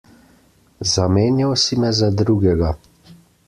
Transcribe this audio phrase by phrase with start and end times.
[0.93, 2.75] Zamenjal si me za drugega.